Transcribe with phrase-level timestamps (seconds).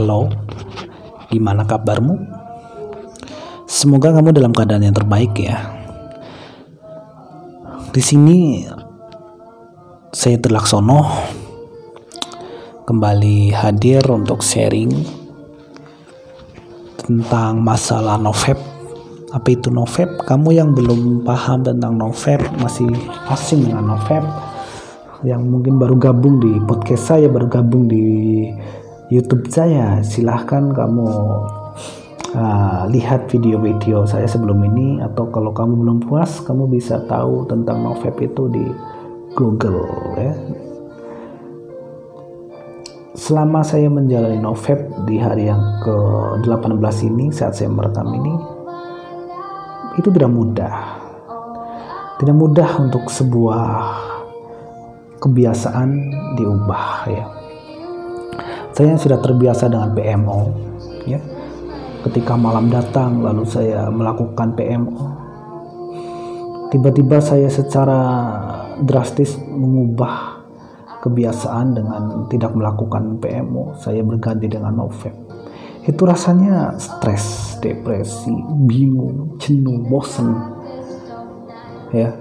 [0.00, 0.32] Halo,
[1.28, 2.16] gimana kabarmu?
[3.68, 5.60] Semoga kamu dalam keadaan yang terbaik ya.
[7.92, 8.64] Di sini
[10.08, 11.04] saya Terlaksono
[12.88, 14.88] kembali hadir untuk sharing
[17.04, 18.56] tentang masalah novep.
[19.36, 20.24] Apa itu novep?
[20.24, 22.88] Kamu yang belum paham tentang novep, masih
[23.28, 24.24] asing dengan novep,
[25.28, 28.48] yang mungkin baru gabung di podcast saya, baru gabung di
[29.10, 31.10] YouTube saya, silahkan kamu
[32.30, 37.82] uh, lihat video-video saya sebelum ini atau kalau kamu belum puas, kamu bisa tahu tentang
[37.82, 38.62] novep itu di
[39.34, 39.82] Google
[40.14, 40.30] ya.
[43.18, 44.78] Selama saya menjalani novep
[45.10, 48.34] di hari yang ke-18 ini saat saya merekam ini
[49.98, 51.02] itu tidak mudah.
[52.22, 53.66] Tidak mudah untuk sebuah
[55.18, 55.90] kebiasaan
[56.38, 57.39] diubah ya.
[58.70, 60.40] Saya sudah terbiasa dengan PMO
[61.04, 61.20] ya.
[62.06, 65.04] Ketika malam datang lalu saya melakukan PMO.
[66.70, 68.00] Tiba-tiba saya secara
[68.78, 70.38] drastis mengubah
[71.02, 73.74] kebiasaan dengan tidak melakukan PMO.
[73.76, 75.12] Saya berganti dengan Novep.
[75.84, 78.32] Itu rasanya stres, depresi,
[78.68, 80.30] bingung, jenuh, bosan.
[81.90, 82.14] Ya.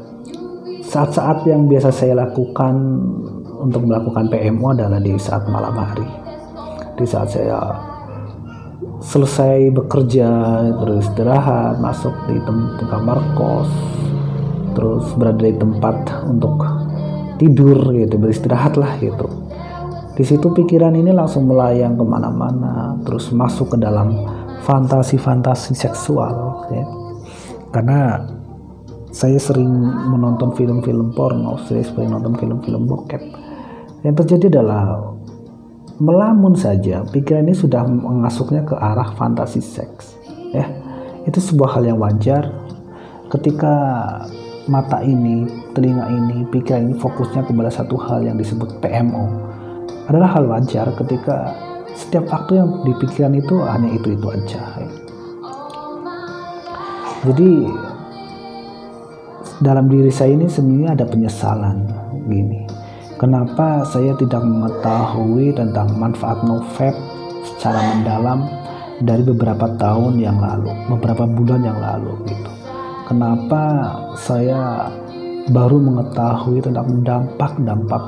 [0.82, 2.74] Saat-saat yang biasa saya lakukan
[3.62, 6.29] untuk melakukan PMO adalah di saat malam hari.
[7.00, 7.56] Di saat saya
[9.00, 10.28] selesai bekerja,
[10.76, 12.44] beristirahat, masuk di
[12.92, 13.72] kamar kos,
[14.76, 16.60] terus berada di tempat untuk
[17.40, 19.32] tidur gitu beristirahat lah gitu.
[20.20, 24.28] Di situ pikiran ini langsung melayang ke mana-mana terus masuk ke dalam
[24.68, 26.84] fantasi-fantasi seksual ya.
[27.72, 28.28] Karena
[29.16, 29.72] saya sering
[30.12, 33.24] menonton film-film porno saya sering menonton film-film bokep.
[34.04, 35.09] Yang terjadi adalah
[36.00, 40.16] melamun saja pikiran ini sudah mengasuknya ke arah fantasi seks
[40.56, 40.66] ya
[41.28, 42.48] itu sebuah hal yang wajar
[43.30, 43.76] ketika
[44.70, 49.26] mata ini, telinga ini, pikiran ini fokusnya kepada satu hal yang disebut PMO.
[50.10, 51.54] Adalah hal wajar ketika
[51.98, 54.62] setiap waktu yang di pikiran itu hanya itu-itu aja.
[54.78, 54.90] Ya.
[57.30, 57.52] Jadi
[59.60, 61.78] dalam diri saya ini sebenarnya ada penyesalan
[62.30, 62.64] gini.
[63.20, 66.96] Kenapa saya tidak mengetahui tentang manfaat novep
[67.44, 68.48] secara mendalam
[69.04, 72.52] dari beberapa tahun yang lalu, beberapa bulan yang lalu gitu?
[73.12, 74.88] Kenapa saya
[75.52, 78.00] baru mengetahui tentang dampak-dampak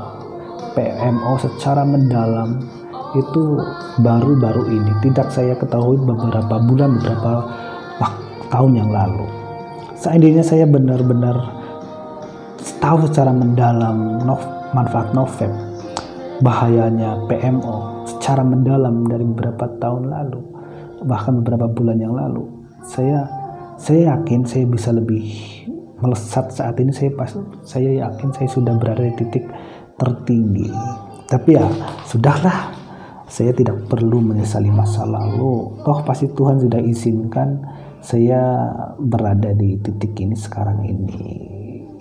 [0.79, 2.63] PMO secara mendalam
[3.11, 3.59] itu
[3.99, 4.95] baru-baru ini?
[5.03, 7.51] Tidak saya ketahui beberapa bulan beberapa
[8.47, 9.27] tahun yang lalu.
[9.99, 11.35] Seandainya saya benar-benar
[12.79, 14.23] tahu secara mendalam
[14.71, 15.51] manfaat novep
[16.41, 20.51] bahayanya PMO secara mendalam dari beberapa tahun lalu
[21.05, 22.45] bahkan beberapa bulan yang lalu.
[22.85, 23.25] Saya
[23.77, 25.25] saya yakin saya bisa lebih
[26.01, 26.93] melesat saat ini.
[26.93, 27.33] Saya pas
[27.65, 29.45] saya yakin saya sudah berada di titik
[29.97, 30.69] tertinggi.
[31.29, 31.65] Tapi ya
[32.05, 32.77] sudahlah.
[33.31, 35.71] Saya tidak perlu menyesali masa lalu.
[35.87, 37.63] Toh pasti Tuhan sudah izinkan
[38.03, 38.67] saya
[38.99, 41.23] berada di titik ini sekarang ini.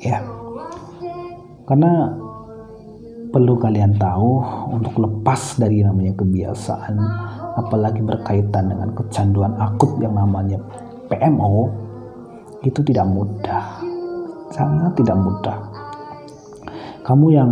[0.02, 0.26] Ya.
[1.70, 2.10] Karena
[3.30, 4.42] perlu kalian tahu
[4.74, 6.94] untuk lepas dari namanya kebiasaan
[7.58, 10.58] apalagi berkaitan dengan kecanduan akut yang namanya
[11.10, 11.70] PMO
[12.60, 13.80] itu tidak mudah,
[14.52, 15.58] sangat tidak mudah.
[17.00, 17.50] Kamu yang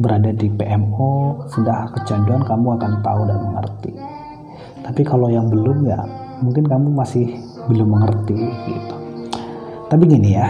[0.00, 3.92] berada di PMO sudah kecanduan, kamu akan tahu dan mengerti.
[4.80, 6.00] Tapi kalau yang belum ya,
[6.40, 7.36] mungkin kamu masih
[7.68, 8.96] belum mengerti gitu.
[9.92, 10.48] Tapi gini ya,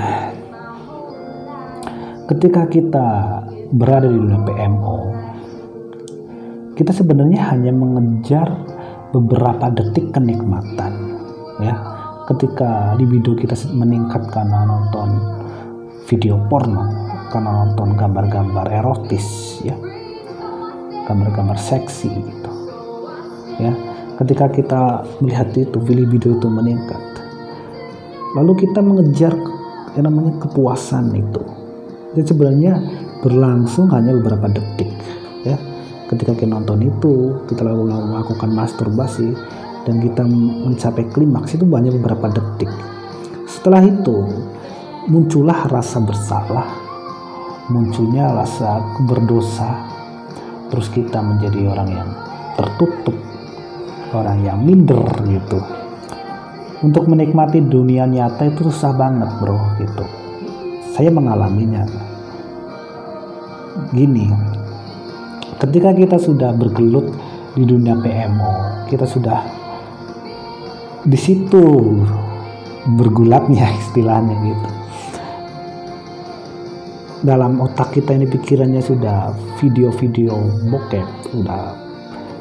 [2.30, 3.39] ketika kita
[3.70, 4.98] berada di dunia PMO,
[6.74, 8.48] kita sebenarnya hanya mengejar
[9.10, 10.92] beberapa detik kenikmatan,
[11.62, 11.74] ya.
[12.30, 15.18] Ketika libido kita meningkat karena nonton
[16.06, 16.86] video porno
[17.34, 19.74] karena nonton gambar-gambar erotis ya.
[21.10, 22.52] Gambar-gambar seksi gitu
[23.58, 23.74] ya.
[24.14, 24.82] Ketika kita
[25.18, 27.02] melihat itu libido itu meningkat.
[28.38, 29.34] Lalu kita mengejar
[29.98, 31.42] yang namanya kepuasan itu.
[32.14, 32.74] Jadi sebenarnya
[33.20, 34.90] berlangsung hanya beberapa detik
[35.44, 35.56] ya
[36.10, 39.30] ketika kita nonton itu kita lalu melakukan masturbasi
[39.84, 40.22] dan kita
[40.66, 42.68] mencapai klimaks itu banyak beberapa detik.
[43.48, 44.16] Setelah itu
[45.08, 46.68] muncullah rasa bersalah,
[47.72, 49.70] munculnya rasa berdosa,
[50.68, 52.10] terus kita menjadi orang yang
[52.54, 53.16] tertutup,
[54.12, 55.58] orang yang minder gitu.
[56.80, 60.04] Untuk menikmati dunia nyata itu susah banget bro gitu.
[60.96, 62.09] Saya mengalaminya.
[63.94, 64.26] Gini,
[65.62, 67.14] ketika kita sudah bergelut
[67.54, 69.46] di dunia PMO kita sudah
[71.06, 71.62] di situ
[72.98, 74.68] bergulatnya istilahnya gitu.
[77.20, 80.34] Dalam otak kita ini pikirannya sudah video-video
[80.72, 81.76] bokep sudah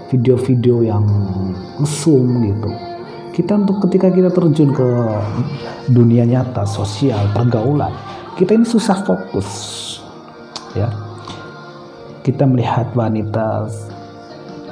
[0.10, 1.06] video-video yang
[1.78, 2.70] mesum gitu.
[3.38, 4.90] Kita untuk ketika kita terjun ke
[5.94, 7.94] dunia nyata sosial pergaulan
[8.40, 9.50] kita ini susah fokus
[10.72, 11.09] ya
[12.30, 13.66] kita melihat wanita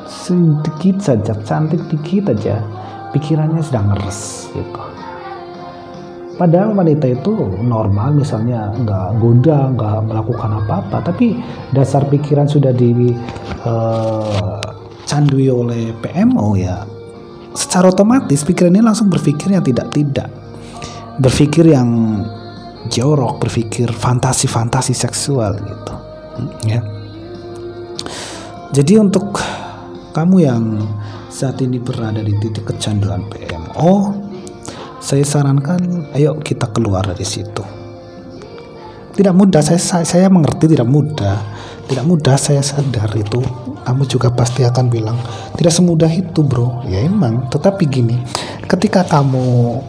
[0.05, 2.61] sedikit saja cantik dikit aja
[3.11, 4.87] pikirannya sedang ngeres gitu
[6.37, 7.33] Padahal wanita itu
[7.65, 11.41] normal misalnya nggak goda, nggak melakukan apa-apa, tapi
[11.73, 13.17] dasar pikiran sudah dicandui
[15.49, 16.85] uh, oleh PMO ya.
[17.57, 20.29] Secara otomatis pikiran ini langsung berpikir yang tidak-tidak.
[21.17, 22.21] Berpikir yang
[22.85, 25.93] jorok, berpikir fantasi-fantasi seksual gitu.
[26.69, 26.85] Ya.
[28.67, 29.39] Jadi untuk
[30.11, 30.63] kamu yang
[31.31, 34.11] saat ini berada di titik kecanduan PMO,
[34.99, 37.63] saya sarankan ayo kita keluar dari situ.
[39.15, 41.37] Tidak mudah saya saya mengerti tidak mudah.
[41.87, 43.39] Tidak mudah saya sadar itu.
[43.87, 45.15] Kamu juga pasti akan bilang
[45.55, 46.83] tidak semudah itu bro.
[46.91, 47.47] Ya emang.
[47.47, 48.19] Tetapi gini
[48.67, 49.79] ketika kamu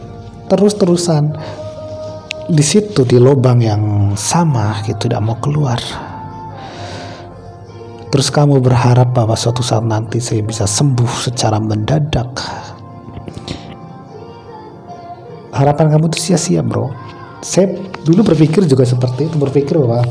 [0.47, 1.35] terus-terusan
[2.49, 5.77] di situ di lubang yang sama gitu tidak mau keluar
[8.09, 12.29] terus kamu berharap bahwa suatu saat nanti saya bisa sembuh secara mendadak?
[15.53, 16.93] Harapan kamu tuh sia-sia bro.
[17.39, 17.73] Saya
[18.05, 20.05] dulu berpikir juga seperti itu berpikir bahwa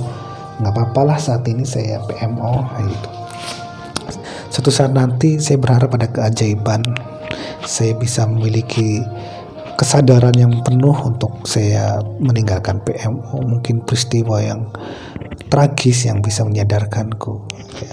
[0.59, 3.11] nggak apa-apa lah saat ini saya PMO gitu.
[4.49, 6.83] Suatu saat nanti saya berharap ada keajaiban.
[7.63, 9.05] Saya bisa memiliki
[9.79, 14.67] kesadaran yang penuh untuk saya meninggalkan PMO mungkin peristiwa yang
[15.49, 17.35] tragis yang bisa menyadarkanku.
[17.81, 17.93] Ya.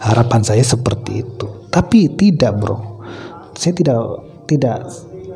[0.00, 1.68] harapan saya seperti itu.
[1.68, 3.04] Tapi tidak bro.
[3.52, 4.00] Saya tidak
[4.48, 4.88] tidak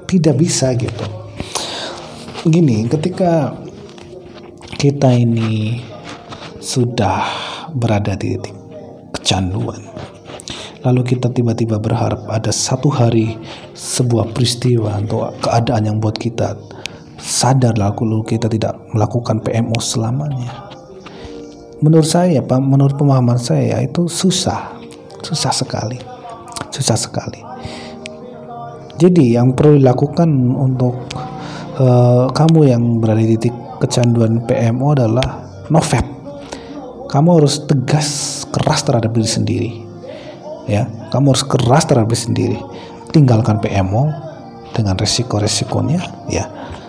[0.09, 1.05] tidak bisa gitu.
[2.49, 3.53] Gini ketika
[4.81, 5.81] kita ini
[6.65, 7.25] sudah
[7.77, 8.57] berada di titik
[9.13, 9.81] kecanduan
[10.85, 13.41] lalu kita tiba-tiba berharap ada satu hari
[13.73, 16.61] sebuah peristiwa atau keadaan yang buat kita
[17.17, 20.64] sadar lalu kita tidak melakukan PMO selamanya
[21.85, 24.81] menurut saya Pak menurut pemahaman saya itu susah
[25.21, 26.01] susah sekali
[26.73, 27.45] susah sekali
[28.95, 30.97] jadi yang perlu dilakukan untuk
[31.77, 36.07] uh, kamu yang berada di titik kecanduan PMO adalah novep.
[37.11, 39.71] Kamu harus tegas, keras terhadap diri sendiri.
[40.65, 42.59] Ya, kamu harus keras terhadap diri sendiri.
[43.15, 44.11] Tinggalkan PMO
[44.75, 46.45] dengan resiko-resikonya, ya.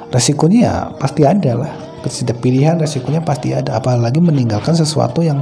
[0.09, 1.73] Resikonya ya pasti ada lah.
[2.09, 3.77] Setiap pilihan resikonya pasti ada.
[3.77, 5.41] Apalagi meninggalkan sesuatu yang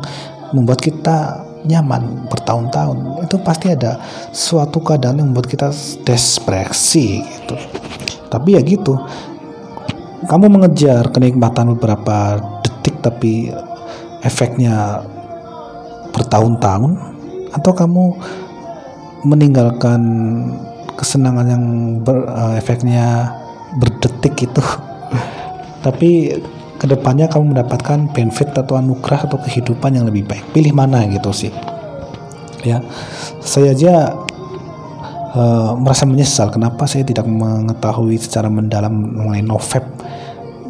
[0.54, 3.24] membuat kita nyaman bertahun-tahun.
[3.26, 4.00] Itu pasti ada
[4.36, 5.72] suatu keadaan yang membuat kita
[6.04, 7.56] depresi gitu.
[8.28, 9.00] Tapi ya gitu.
[10.24, 13.52] Kamu mengejar kenikmatan beberapa detik tapi
[14.24, 15.04] efeknya
[16.16, 16.92] bertahun-tahun?
[17.54, 18.04] Atau kamu
[19.24, 20.02] meninggalkan
[21.00, 21.64] kesenangan yang
[22.04, 23.36] ber, uh, efeknya
[23.80, 24.62] berdetik itu
[25.84, 26.40] tapi
[26.80, 30.44] ke depannya kamu mendapatkan benefit atau anugerah atau kehidupan yang lebih baik.
[30.56, 31.52] Pilih mana gitu sih?
[32.64, 32.80] Ya
[33.44, 34.16] saya aja
[35.36, 39.84] uh, merasa menyesal kenapa saya tidak mengetahui secara mendalam mengenai novep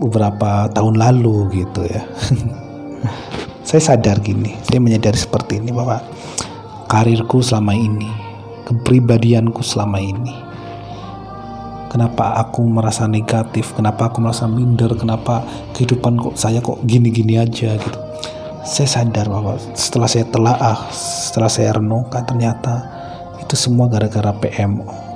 [0.01, 2.03] beberapa tahun lalu gitu ya.
[3.63, 6.03] Saya sadar gini saya menyadari seperti ini bahwa
[6.91, 8.11] karirku selama ini
[8.69, 10.52] kepribadianku selama ini
[11.93, 13.77] kenapa aku merasa negatif?
[13.77, 14.89] Kenapa aku merasa minder?
[14.97, 15.45] Kenapa
[15.77, 17.99] kehidupan kok saya kok gini-gini aja gitu?
[18.65, 22.81] Saya sadar bahwa setelah saya telaah setelah saya renungkan ternyata
[23.37, 25.13] itu semua gara-gara PMO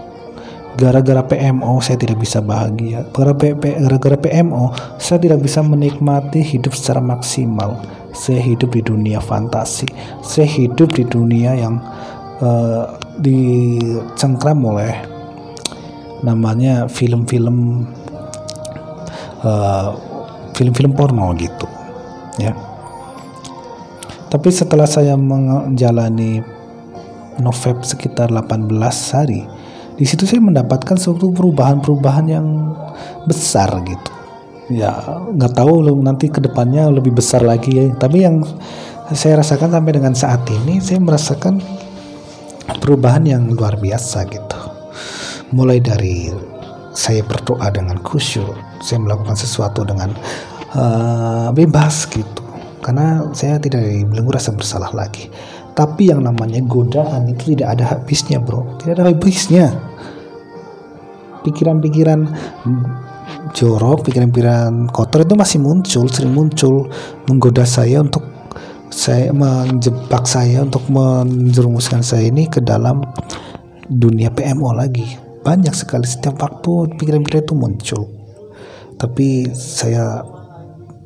[0.77, 3.01] gara-gara PMO saya tidak bisa bahagia.
[3.09, 7.81] Gara-gara PMO saya tidak bisa menikmati hidup secara maksimal.
[8.13, 9.89] Saya hidup di dunia fantasi.
[10.21, 11.81] Saya hidup di dunia yang
[12.45, 15.16] uh, dicengkram oleh
[16.25, 17.85] namanya film-film
[19.45, 19.89] uh,
[20.57, 21.67] film-film porno gitu
[22.41, 22.53] ya.
[24.27, 26.43] Tapi setelah saya menjalani
[27.39, 28.67] novep sekitar 18
[29.13, 29.45] hari
[29.97, 32.47] di situ saya mendapatkan suatu perubahan-perubahan yang
[33.25, 34.11] besar gitu.
[34.69, 34.93] Ya
[35.33, 37.89] nggak tahu nanti ke depannya lebih besar lagi ya.
[37.97, 38.45] Tapi yang
[39.15, 41.57] saya rasakan sampai dengan saat ini saya merasakan
[42.77, 44.46] perubahan yang luar biasa gitu
[45.55, 46.31] mulai dari
[46.97, 50.13] saya berdoa dengan khusyuk saya melakukan sesuatu dengan
[50.73, 52.41] uh, bebas gitu.
[52.81, 55.27] Karena saya tidak belenggu rasa bersalah lagi.
[55.77, 58.79] Tapi yang namanya godaan itu tidak ada habisnya bro.
[58.81, 59.77] Tidak ada habisnya.
[61.45, 62.19] Pikiran-pikiran
[63.53, 66.87] jorok pikiran-pikiran kotor itu masih muncul sering muncul
[67.27, 68.23] menggoda saya untuk
[68.87, 73.03] saya menjebak saya untuk menjerumuskan saya ini ke dalam
[73.87, 78.03] dunia PMO lagi banyak sekali setiap waktu pikiran-pikiran itu muncul.
[78.99, 80.19] Tapi saya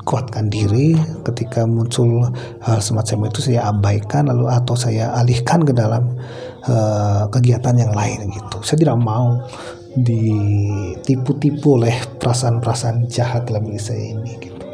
[0.02, 2.26] kuatkan diri ketika muncul
[2.66, 6.18] hal semacam itu saya abaikan lalu atau saya alihkan ke dalam
[6.66, 8.58] uh, kegiatan yang lain gitu.
[8.66, 9.46] Saya tidak mau
[9.94, 14.66] ditipu-tipu oleh perasaan-perasaan jahat dalam diri saya ini gitu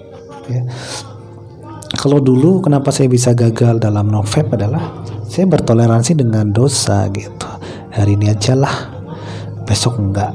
[0.47, 0.63] ya.
[1.97, 7.51] Kalau dulu kenapa saya bisa gagal dalam novep adalah saya bertoleransi dengan dosa gitu.
[7.91, 8.96] Hari ini aja lah
[9.67, 10.31] besok enggak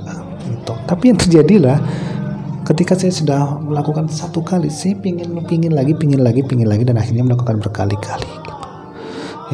[0.47, 0.77] gitu.
[0.85, 1.81] Tapi yang terjadilah
[2.63, 7.01] ketika saya sudah melakukan satu kali saya pingin pingin lagi pingin lagi pingin lagi dan
[7.01, 8.55] akhirnya melakukan berkali-kali gitu.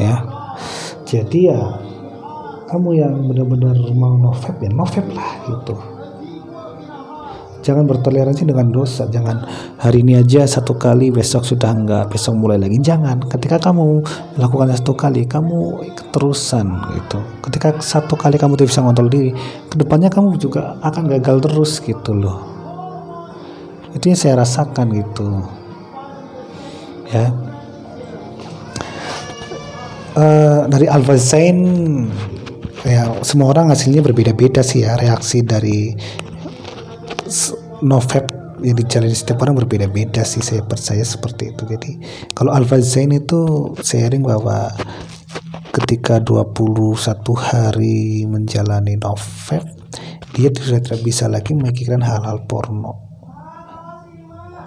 [0.03, 0.15] ya.
[1.09, 1.59] Jadi ya
[2.69, 5.73] kamu yang benar-benar mau novep ya novep lah gitu
[7.61, 9.07] jangan bertoleransi dengan dosa.
[9.07, 9.43] Jangan
[9.79, 12.79] hari ini aja satu kali besok sudah enggak besok mulai lagi.
[12.79, 13.27] Jangan.
[13.27, 14.03] Ketika kamu
[14.39, 17.19] melakukan satu kali kamu keterusan gitu.
[17.45, 19.31] Ketika satu kali kamu tidak bisa ngontrol diri
[19.67, 22.39] ke depannya kamu juga akan gagal terus gitu loh.
[23.93, 25.27] Itu yang saya rasakan gitu.
[27.09, 27.33] Ya.
[30.19, 31.57] Uh, dari Alpha Zain
[32.83, 35.93] ya semua orang hasilnya berbeda-beda sih ya reaksi dari
[37.85, 41.63] novep yang dijalani setiap orang berbeda-beda sih saya percaya seperti itu.
[41.63, 41.91] Jadi
[42.35, 44.71] kalau Alpha Zain itu sharing bahwa
[45.71, 46.91] ketika 21
[47.39, 49.63] hari menjalani novep
[50.35, 53.07] dia sudah tidak bisa lagi memikirkan hal-hal porno.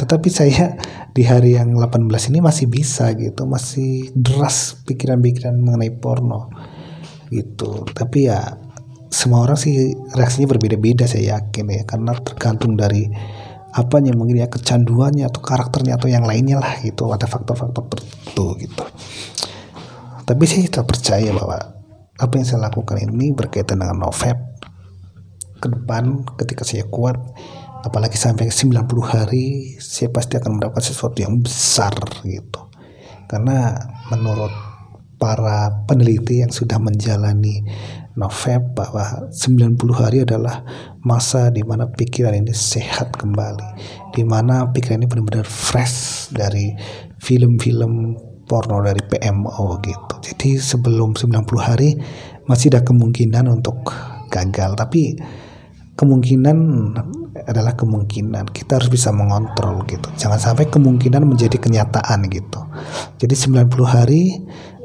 [0.01, 0.75] Tetapi saya
[1.15, 6.51] di hari yang 18 ini masih bisa gitu masih deras pikiran-pikiran mengenai porno
[7.31, 7.87] gitu.
[7.87, 8.41] Tapi ya
[9.13, 11.83] semua orang sih reaksinya berbeda-beda saya yakin ya.
[11.85, 13.05] Karena tergantung dari
[13.73, 18.47] apa yang mungkin ya kecanduannya atau karakternya atau yang lainnya lah gitu ada faktor-faktor tertentu
[18.57, 18.85] gitu.
[20.25, 21.61] Tapi saya tetap percaya bahwa
[22.17, 24.37] apa yang saya lakukan ini berkaitan dengan novep
[25.61, 27.17] ke depan ketika saya kuat
[27.83, 31.93] apalagi sampai 90 hari saya pasti akan mendapatkan sesuatu yang besar
[32.25, 32.69] gitu.
[33.29, 33.77] Karena
[34.13, 34.72] menurut
[35.23, 37.63] para peneliti yang sudah menjalani
[38.19, 40.67] November bahwa 90 hari adalah
[41.07, 43.69] masa di mana pikiran ini sehat kembali.
[44.11, 46.75] Di mana pikiran ini benar-benar fresh dari
[47.23, 48.19] film-film
[48.51, 50.15] porno dari PMO gitu.
[50.27, 51.95] Jadi sebelum 90 hari
[52.51, 53.95] masih ada kemungkinan untuk
[54.27, 54.75] gagal.
[54.75, 55.17] Tapi
[55.95, 56.59] kemungkinan
[57.49, 58.53] adalah kemungkinan.
[58.53, 60.11] Kita harus bisa mengontrol gitu.
[60.19, 62.61] Jangan sampai kemungkinan menjadi kenyataan gitu.
[63.23, 64.37] Jadi 90 hari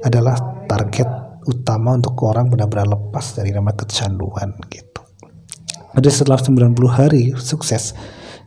[0.04, 0.38] adalah
[0.68, 1.08] target
[1.48, 5.02] utama untuk orang benar-benar lepas dari nama kecanduan gitu.
[5.98, 7.96] Jadi setelah 90 hari sukses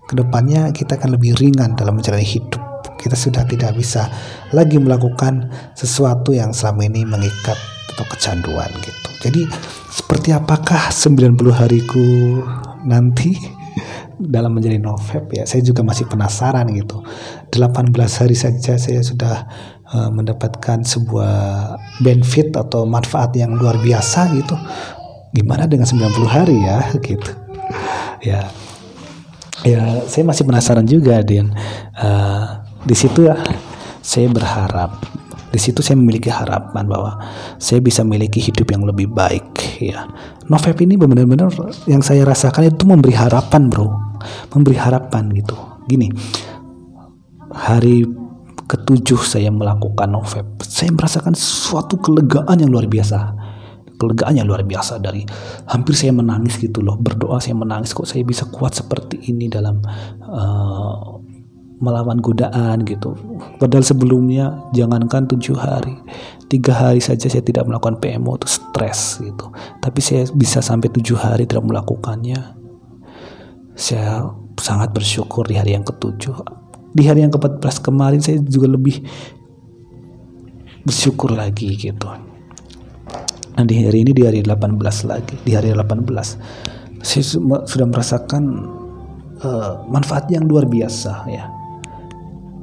[0.07, 2.61] ke depannya kita akan lebih ringan dalam menjalani hidup.
[3.01, 4.07] Kita sudah tidak bisa
[4.53, 7.57] lagi melakukan sesuatu yang selama ini mengikat
[7.97, 9.09] atau kecanduan gitu.
[9.25, 9.43] Jadi
[9.89, 12.07] seperti apakah 90 hariku
[12.85, 13.35] nanti
[14.37, 15.49] dalam menjadi novep ya?
[15.49, 17.01] Saya juga masih penasaran gitu.
[17.51, 19.49] 18 hari saja saya sudah
[19.95, 21.35] uh, mendapatkan sebuah
[22.03, 24.55] benefit atau manfaat yang luar biasa gitu.
[25.31, 26.79] Gimana dengan 90 hari ya
[27.09, 27.31] gitu.
[28.25, 28.51] Ya.
[29.61, 31.53] Ya saya masih penasaran juga Din.
[31.99, 33.37] Uh, di situ ya
[34.01, 34.97] saya berharap
[35.51, 37.21] di situ saya memiliki harapan bahwa
[37.59, 39.45] saya bisa memiliki hidup yang lebih baik
[39.83, 40.09] ya.
[40.49, 41.53] Novep ini benar-benar
[41.91, 43.91] yang saya rasakan itu memberi harapan bro.
[44.55, 45.59] Memberi harapan gitu.
[45.91, 46.09] Gini
[47.51, 48.07] hari
[48.71, 53.35] ketujuh saya melakukan Novep saya merasakan suatu kelegaan yang luar biasa
[53.99, 55.27] kelegaan yang luar biasa dari
[55.67, 59.83] hampir saya menangis gitu loh berdoa saya menangis kok saya bisa kuat seperti ini dalam
[60.25, 61.21] uh,
[61.81, 63.17] melawan godaan gitu.
[63.57, 65.97] Padahal sebelumnya jangankan tujuh hari,
[66.53, 69.49] tiga hari saja saya tidak melakukan PMO itu stres gitu.
[69.81, 72.61] Tapi saya bisa sampai tujuh hari tidak melakukannya.
[73.73, 74.29] Saya
[74.61, 76.60] sangat bersyukur di hari yang ketujuh.
[76.91, 79.03] Di hari yang ke-14 kemarin saya juga lebih
[80.83, 82.09] bersyukur lagi gitu.
[83.55, 86.07] Nah di hari ini di hari 18 lagi, di hari 18
[87.01, 87.25] saya
[87.65, 88.43] sudah merasakan
[89.41, 91.49] uh, manfaat yang luar biasa ya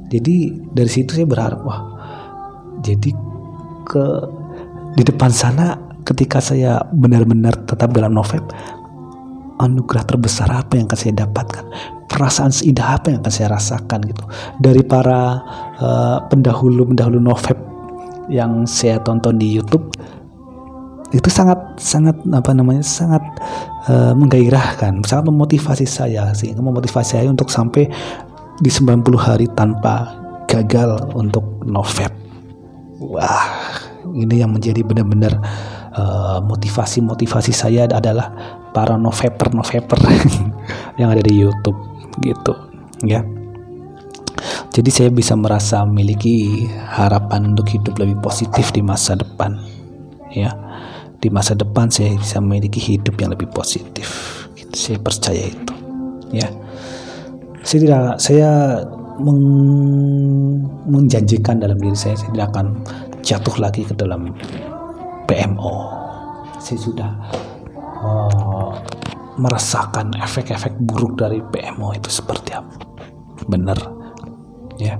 [0.08, 1.80] jadi dari situ saya berharap wah
[2.80, 3.10] jadi
[3.84, 4.04] ke
[4.94, 5.74] di depan sana
[6.06, 8.40] ketika saya benar-benar tetap dalam novel
[9.58, 11.64] anugerah terbesar apa yang akan saya dapatkan?
[12.08, 14.24] Perasaan seindah apa yang akan saya rasakan gitu?
[14.58, 15.42] Dari para
[15.78, 17.58] uh, pendahulu pendahulu novel
[18.32, 19.92] yang saya tonton di YouTube
[21.08, 23.24] itu sangat sangat apa namanya sangat
[23.88, 27.88] uh, menggairahkan sangat memotivasi saya sih memotivasi saya untuk sampai
[28.60, 32.12] di 90 hari tanpa gagal untuk novep
[33.00, 33.48] wah
[34.12, 35.40] ini yang menjadi benar-benar
[35.98, 38.30] uh, motivasi-motivasi saya adalah
[38.70, 39.98] para noveper noveper
[41.02, 41.78] yang ada di YouTube
[42.22, 42.54] gitu
[43.02, 43.26] ya
[44.70, 49.58] jadi saya bisa merasa memiliki harapan untuk hidup lebih positif di masa depan
[50.30, 50.54] ya
[51.18, 54.06] di masa depan saya bisa memiliki hidup yang lebih positif.
[54.54, 55.74] Gitu, saya percaya itu.
[56.30, 56.46] Ya,
[57.66, 58.50] saya tidak saya
[59.18, 59.42] meng,
[60.86, 62.66] menjanjikan dalam diri saya saya tidak akan
[63.24, 64.30] jatuh lagi ke dalam
[65.28, 65.72] PMO.
[66.56, 67.10] Saya sudah
[68.00, 68.72] uh,
[69.36, 72.72] merasakan efek-efek buruk dari PMO itu seperti apa.
[73.46, 73.78] Benar,
[74.80, 74.96] ya.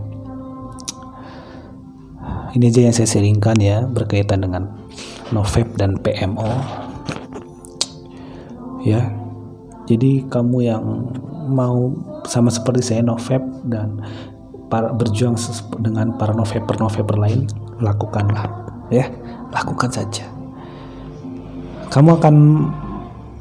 [2.53, 4.89] Ini aja yang saya seringkan ya berkaitan dengan
[5.29, 6.49] Novep dan PMO
[8.81, 9.13] ya
[9.85, 10.85] jadi kamu yang
[11.49, 11.93] mau
[12.25, 14.01] sama seperti saya Novep dan
[14.69, 15.37] para berjuang
[15.81, 17.49] dengan para Noveper lain
[17.81, 18.49] lakukanlah
[18.93, 19.09] ya
[19.53, 20.25] lakukan saja.
[21.89, 22.35] Kamu akan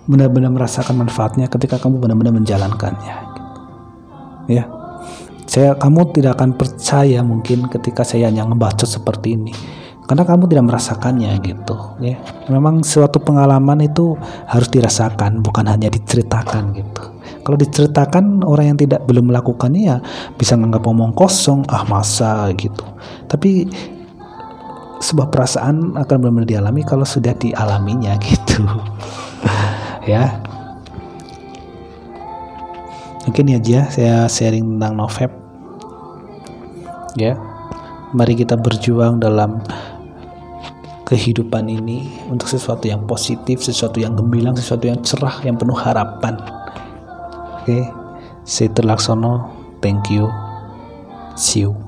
[0.08, 3.16] benar-benar merasakan manfaatnya ketika kamu benar-benar menjalankannya.
[4.48, 4.78] Ya
[5.48, 9.56] saya kamu tidak akan percaya mungkin ketika saya hanya ngebacot seperti ini.
[10.08, 12.16] Karena kamu tidak merasakannya gitu ya.
[12.48, 14.16] Memang suatu pengalaman itu
[14.48, 17.04] harus dirasakan bukan hanya diceritakan gitu.
[17.44, 19.98] Kalau diceritakan orang yang tidak belum melakukannya ya
[20.36, 22.84] bisa menganggap omong kosong ah masa gitu.
[23.28, 23.68] Tapi
[24.98, 28.66] sebuah perasaan akan benar-benar dialami kalau sudah dialaminya gitu
[30.08, 30.42] ya
[33.28, 35.32] mungkin ya aja saya sharing tentang Novep
[37.20, 37.36] ya
[38.16, 39.60] mari kita berjuang dalam
[41.08, 46.36] kehidupan ini untuk sesuatu yang positif, sesuatu yang gemilang, sesuatu yang cerah, yang penuh harapan.
[47.64, 47.84] Oke, okay?
[48.44, 50.28] saya Terlaksono, thank you,
[51.40, 51.87] see you.